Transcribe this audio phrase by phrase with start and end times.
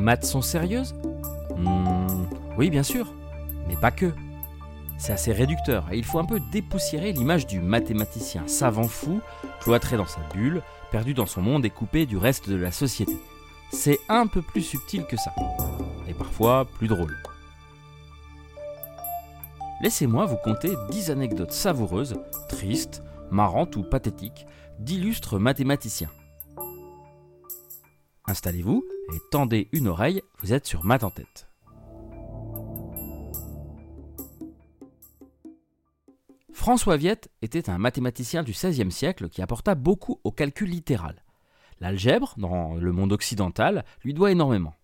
[0.00, 0.94] maths sont sérieuses
[1.56, 2.24] Hmm,
[2.56, 3.12] Oui, bien sûr,
[3.68, 4.12] mais pas que.
[4.98, 9.20] C'est assez réducteur et il faut un peu dépoussiérer l'image du mathématicien savant fou,
[9.60, 13.16] cloîtré dans sa bulle, perdu dans son monde et coupé du reste de la société.
[13.72, 15.32] C'est un peu plus subtil que ça,
[16.08, 17.16] et parfois plus drôle.
[19.82, 22.16] Laissez-moi vous conter 10 anecdotes savoureuses,
[22.48, 24.46] tristes, marrantes ou pathétiques,
[24.78, 26.10] d'illustres mathématiciens.
[28.30, 31.48] Installez-vous et tendez une oreille, vous êtes sur Math en tête.
[36.52, 41.24] François Viette était un mathématicien du XVIe siècle qui apporta beaucoup au calcul littéral.
[41.80, 44.76] L'algèbre, dans le monde occidental, lui doit énormément.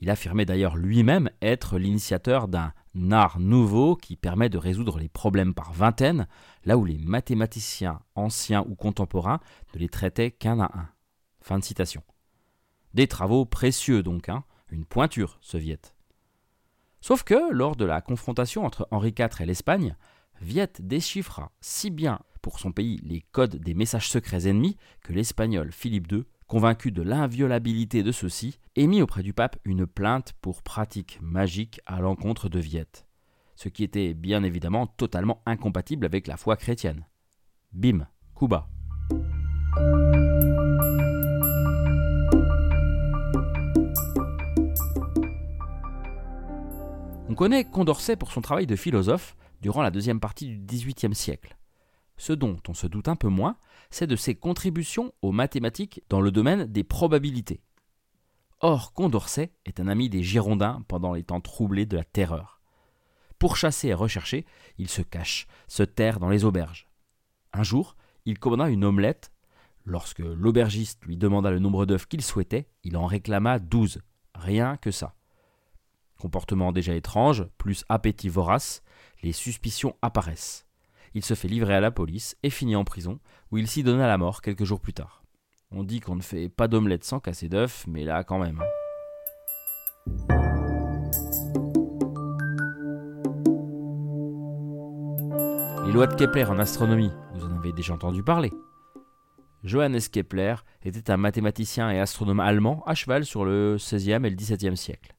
[0.00, 2.72] Il affirmait d'ailleurs lui-même être l'initiateur d'un
[3.10, 6.28] art nouveau qui permet de résoudre les problèmes par vingtaines,
[6.64, 9.40] là où les mathématiciens anciens ou contemporains
[9.74, 10.88] ne les traitaient qu'un à un.
[11.40, 12.04] Fin de citation.
[12.94, 15.94] Des travaux précieux donc, hein, une pointure, ce Viette.
[17.00, 19.96] Sauf que, lors de la confrontation entre Henri IV et l'Espagne,
[20.40, 25.72] Viette déchiffra si bien pour son pays les codes des messages secrets ennemis que l'espagnol
[25.72, 31.18] Philippe II, convaincu de l'inviolabilité de ceux-ci, émit auprès du pape une plainte pour pratique
[31.20, 33.06] magique à l'encontre de Viette,
[33.56, 37.06] ce qui était bien évidemment totalement incompatible avec la foi chrétienne.
[37.72, 38.68] Bim, Cuba.
[47.30, 51.58] On connaît Condorcet pour son travail de philosophe durant la deuxième partie du XVIIIe siècle.
[52.16, 53.58] Ce dont on se doute un peu moins,
[53.90, 57.60] c'est de ses contributions aux mathématiques dans le domaine des probabilités.
[58.60, 62.62] Or, Condorcet est un ami des Girondins pendant les temps troublés de la terreur.
[63.38, 64.46] Pourchassé et recherché,
[64.78, 66.88] il se cache, se terre dans les auberges.
[67.52, 69.32] Un jour, il commanda une omelette.
[69.84, 74.00] Lorsque l'aubergiste lui demanda le nombre d'œufs qu'il souhaitait, il en réclama douze.
[74.34, 75.17] Rien que ça.
[76.18, 78.82] Comportement déjà étrange, plus appétit vorace,
[79.22, 80.66] les suspicions apparaissent.
[81.14, 83.20] Il se fait livrer à la police et finit en prison,
[83.52, 85.22] où il s'y donna la mort quelques jours plus tard.
[85.70, 88.62] On dit qu'on ne fait pas d'omelette sans casser d'œufs, mais là quand même.
[95.86, 98.52] Les lois de Kepler en astronomie, vous en avez déjà entendu parler.
[99.62, 104.36] Johannes Kepler était un mathématicien et astronome allemand à cheval sur le XVIe et le
[104.36, 105.14] XVIIe siècle.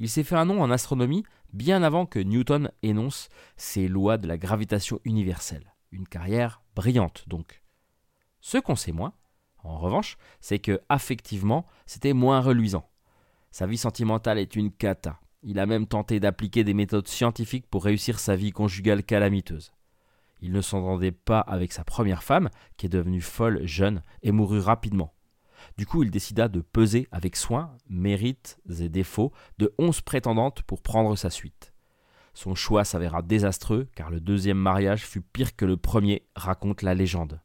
[0.00, 4.28] Il s'est fait un nom en astronomie bien avant que Newton énonce ses lois de
[4.28, 5.74] la gravitation universelle.
[5.90, 7.62] Une carrière brillante donc.
[8.40, 9.14] Ce qu'on sait moins,
[9.64, 12.88] en revanche, c'est que affectivement, c'était moins reluisant.
[13.50, 15.20] Sa vie sentimentale est une cata.
[15.42, 19.72] Il a même tenté d'appliquer des méthodes scientifiques pour réussir sa vie conjugale calamiteuse.
[20.40, 24.60] Il ne s'entendait pas avec sa première femme, qui est devenue folle jeune et mourut
[24.60, 25.12] rapidement.
[25.76, 30.82] Du coup, il décida de peser avec soin, mérites et défauts de onze prétendantes pour
[30.82, 31.72] prendre sa suite.
[32.34, 36.94] Son choix s'avéra désastreux car le deuxième mariage fut pire que le premier, raconte la
[36.94, 37.40] légende.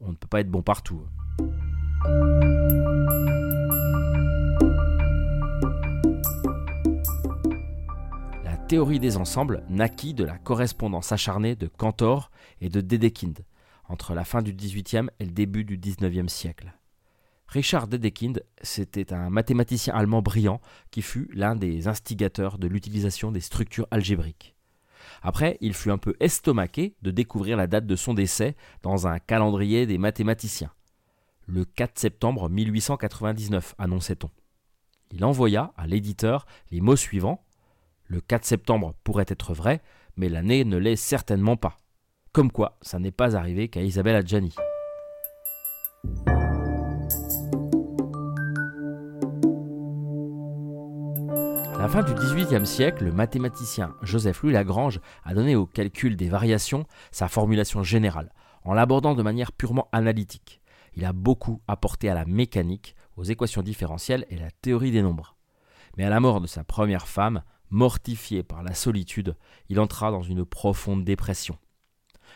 [0.00, 1.02] On ne peut pas être bon partout.
[8.44, 13.44] La théorie des ensembles naquit de la correspondance acharnée de Cantor et de Dedekind
[13.88, 16.77] entre la fin du XVIIIe et le début du XIXe siècle.
[17.48, 20.60] Richard Dedekind, c'était un mathématicien allemand brillant
[20.90, 24.54] qui fut l'un des instigateurs de l'utilisation des structures algébriques.
[25.22, 29.18] Après, il fut un peu estomaqué de découvrir la date de son décès dans un
[29.18, 30.72] calendrier des mathématiciens.
[31.46, 34.30] Le 4 septembre 1899, annonçait-on.
[35.10, 37.46] Il envoya à l'éditeur les mots suivants.
[38.04, 39.80] Le 4 septembre pourrait être vrai,
[40.16, 41.78] mais l'année ne l'est certainement pas.
[42.32, 44.54] Comme quoi, ça n'est pas arrivé qu'à Isabelle Adjani.
[51.78, 56.16] À la fin du XVIIIe siècle, le mathématicien Joseph Louis Lagrange a donné au calcul
[56.16, 58.32] des variations sa formulation générale,
[58.64, 60.60] en l'abordant de manière purement analytique.
[60.94, 65.02] Il a beaucoup apporté à la mécanique, aux équations différentielles et à la théorie des
[65.02, 65.36] nombres.
[65.96, 69.36] Mais à la mort de sa première femme, mortifié par la solitude,
[69.68, 71.58] il entra dans une profonde dépression.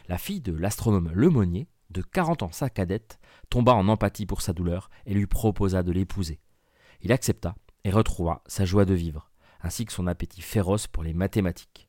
[0.06, 3.18] La fille de l'astronome Lemonnier, de 40 ans sa cadette,
[3.50, 6.38] tomba en empathie pour sa douleur et lui proposa de l'épouser.
[7.00, 9.31] Il accepta et retrouva sa joie de vivre,
[9.62, 11.88] ainsi que son appétit féroce pour les mathématiques.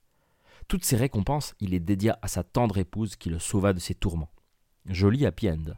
[0.68, 3.96] Toutes ces récompenses, il les dédia à sa tendre épouse qui le sauva de ses
[3.96, 4.32] tourments.
[4.86, 5.74] Joli happy end.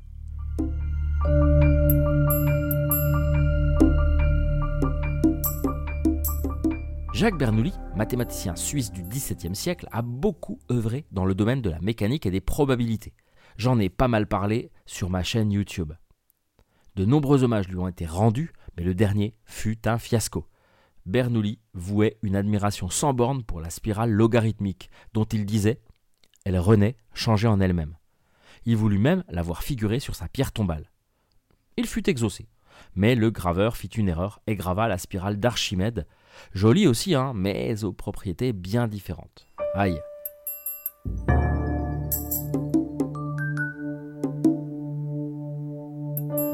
[7.13, 11.79] Jacques Bernoulli, mathématicien suisse du XVIIe siècle, a beaucoup œuvré dans le domaine de la
[11.79, 13.13] mécanique et des probabilités.
[13.57, 15.93] J'en ai pas mal parlé sur ma chaîne YouTube.
[16.95, 20.45] De nombreux hommages lui ont été rendus, Mais le dernier fut un fiasco.
[21.05, 25.81] Bernoulli vouait une admiration sans borne pour la spirale logarithmique, dont il disait
[26.45, 27.97] Elle renaît, changée en elle-même.
[28.65, 30.89] Il voulut même la voir figurer sur sa pierre tombale.
[31.77, 32.47] Il fut exaucé.
[32.95, 36.07] Mais le graveur fit une erreur et grava la spirale d'Archimède.
[36.53, 39.47] Jolie aussi, hein, mais aux propriétés bien différentes.
[39.75, 39.99] Aïe.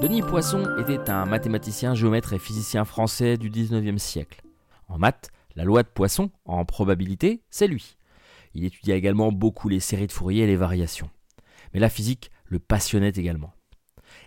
[0.01, 4.41] Denis Poisson était un mathématicien, géomètre et physicien français du 19e siècle.
[4.87, 7.97] En maths, la loi de Poisson, en probabilité, c'est lui.
[8.55, 11.11] Il étudia également beaucoup les séries de Fourier et les variations.
[11.71, 13.53] Mais la physique le passionnait également.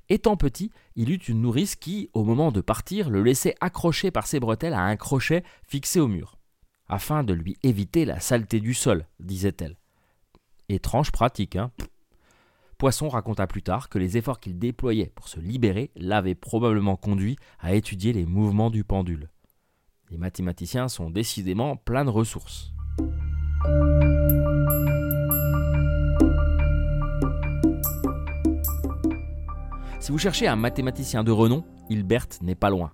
[0.09, 4.29] Étant petit, il eut une nourrice qui, au moment de partir, le laissait accroché par
[4.29, 6.38] ses bretelles à un crochet fixé au mur,
[6.87, 9.76] afin de lui éviter la saleté du sol, disait-elle.
[10.69, 11.73] Étrange pratique, hein?
[12.79, 17.37] Poisson raconta plus tard que les efforts qu'il déployait pour se libérer l'avaient probablement conduit
[17.61, 19.31] à étudier les mouvements du pendule.
[20.11, 22.73] Les mathématiciens sont décidément pleins de ressources.
[30.00, 32.93] Si vous cherchez un mathématicien de renom, Hilbert n'est pas loin.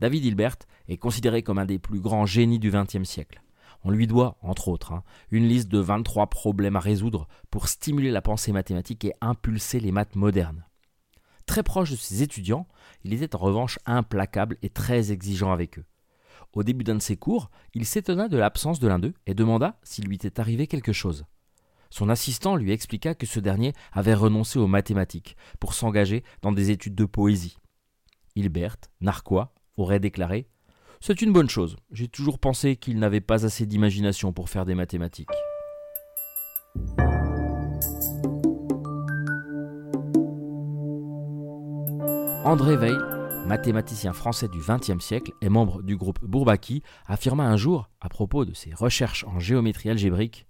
[0.00, 0.56] David Hilbert
[0.88, 3.42] est considéré comme un des plus grands génies du XXe siècle.
[3.84, 8.10] On lui doit, entre autres, hein, une liste de 23 problèmes à résoudre pour stimuler
[8.10, 10.64] la pensée mathématique et impulser les maths modernes.
[11.46, 12.66] Très proche de ses étudiants,
[13.04, 15.84] il était en revanche implacable et très exigeant avec eux.
[16.52, 19.78] Au début d'un de ses cours, il s'étonna de l'absence de l'un d'eux et demanda
[19.82, 21.26] s'il lui était arrivé quelque chose.
[21.90, 26.70] Son assistant lui expliqua que ce dernier avait renoncé aux mathématiques pour s'engager dans des
[26.70, 27.58] études de poésie.
[28.34, 30.48] Hilbert, narquois, aurait déclaré
[31.00, 31.76] c'est une bonne chose.
[31.90, 35.28] J'ai toujours pensé qu'il n'avait pas assez d'imagination pour faire des mathématiques.
[42.44, 42.96] André Weil,
[43.46, 48.44] mathématicien français du XXe siècle et membre du groupe Bourbaki, affirma un jour, à propos
[48.44, 50.46] de ses recherches en géométrie algébrique,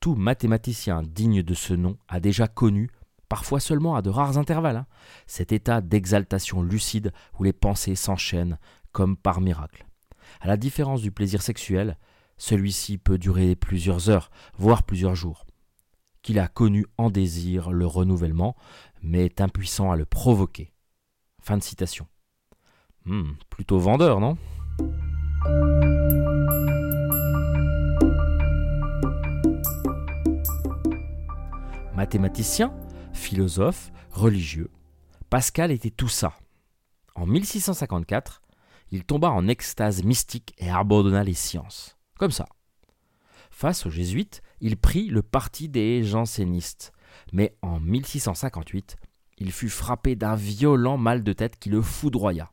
[0.00, 2.88] Tout mathématicien digne de ce nom a déjà connu,
[3.28, 4.86] parfois seulement à de rares intervalles, hein,
[5.26, 8.58] cet état d'exaltation lucide où les pensées s'enchaînent
[8.98, 9.86] comme par miracle.
[10.40, 11.96] À la différence du plaisir sexuel,
[12.36, 15.46] celui-ci peut durer plusieurs heures, voire plusieurs jours.
[16.20, 18.56] Qu'il a connu en désir le renouvellement,
[19.00, 20.72] mais est impuissant à le provoquer.
[21.40, 22.08] Fin de citation.
[23.04, 24.36] Hmm, plutôt vendeur, non?
[31.94, 32.74] Mathématicien,
[33.12, 34.72] philosophe, religieux,
[35.30, 36.34] Pascal était tout ça.
[37.14, 38.42] En 1654,
[38.90, 41.96] il tomba en extase mystique et abandonna les sciences.
[42.18, 42.46] Comme ça.
[43.50, 46.92] Face aux jésuites, il prit le parti des jansénistes.
[47.32, 48.96] Mais en 1658,
[49.38, 52.52] il fut frappé d'un violent mal de tête qui le foudroya.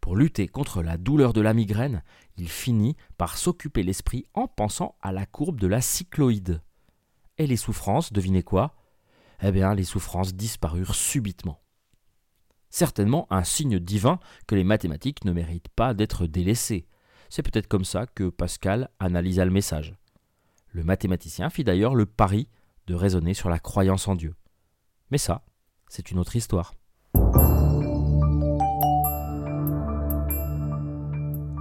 [0.00, 2.02] Pour lutter contre la douleur de la migraine,
[2.36, 6.60] il finit par s'occuper l'esprit en pensant à la courbe de la cycloïde.
[7.38, 8.74] Et les souffrances, devinez quoi?
[9.42, 11.62] Eh bien, les souffrances disparurent subitement
[12.72, 16.88] certainement un signe divin que les mathématiques ne méritent pas d'être délaissées.
[17.28, 19.94] C'est peut-être comme ça que Pascal analysa le message.
[20.70, 22.48] Le mathématicien fit d'ailleurs le pari
[22.88, 24.34] de raisonner sur la croyance en Dieu.
[25.10, 25.44] Mais ça,
[25.88, 26.74] c'est une autre histoire.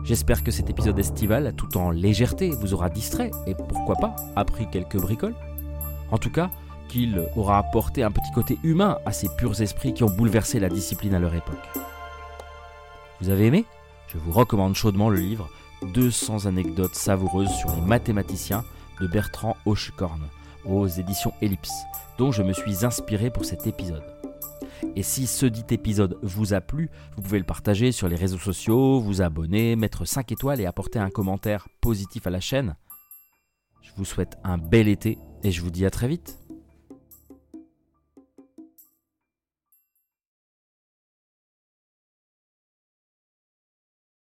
[0.04, 4.70] J'espère que cet épisode estival, tout en légèreté, vous aura distrait et pourquoi pas appris
[4.70, 5.36] quelques bricoles.
[6.10, 6.50] En tout cas,
[6.92, 10.68] qu'il aura apporté un petit côté humain à ces purs esprits qui ont bouleversé la
[10.68, 11.70] discipline à leur époque.
[13.22, 13.66] Vous avez aimé?
[14.08, 15.50] Je vous recommande chaudement le livre
[15.94, 18.66] 200 anecdotes savoureuses sur les mathématiciens
[19.00, 20.22] de Bertrand Hochekorn
[20.66, 21.72] aux éditions Ellipse,
[22.18, 24.04] dont je me suis inspiré pour cet épisode.
[24.98, 28.38] Et si ce dit épisode vous a plu, vous pouvez le partager sur les réseaux
[28.38, 32.76] sociaux, vous abonner, mettre 5 étoiles et apporter un commentaire positif à la chaîne.
[33.82, 36.41] Je vous souhaite un bel été et je vous dis à très vite.